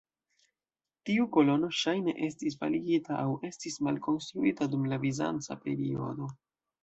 [1.09, 6.33] Tiu kolono ŝajne estis faligita aŭ estis malkonstruita dum la bizanca periodo.